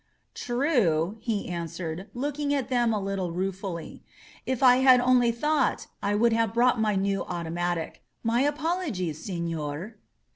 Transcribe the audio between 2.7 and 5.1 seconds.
a little rue fully. "If I had